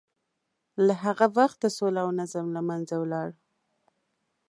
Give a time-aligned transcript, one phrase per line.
[0.85, 3.29] له هغه وخته سوله او نظم له منځه ولاړ.